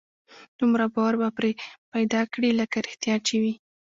دومره 0.59 0.85
باور 0.93 1.13
به 1.21 1.29
پرې 1.37 1.51
پيدا 1.93 2.21
کړي 2.33 2.49
لکه 2.59 2.77
رښتيا 2.87 3.15
چې 3.27 3.35
وي. 3.41 3.53